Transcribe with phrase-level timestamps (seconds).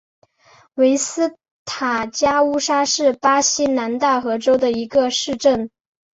[0.73, 5.69] 维斯塔加乌沙是巴西南大河州的一个市镇。